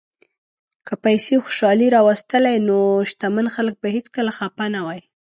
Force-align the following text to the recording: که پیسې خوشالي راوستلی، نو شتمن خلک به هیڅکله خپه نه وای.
که 0.87 0.93
پیسې 1.03 1.35
خوشالي 1.43 1.87
راوستلی، 1.95 2.55
نو 2.67 2.77
شتمن 3.09 3.47
خلک 3.55 3.75
به 3.81 3.87
هیڅکله 3.95 4.31
خپه 4.39 4.65
نه 4.75 4.81
وای. 4.85 5.01